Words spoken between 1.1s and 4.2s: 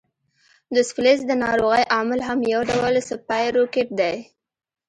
د ناروغۍ عامل هم یو ډول سپایروکیټ دی.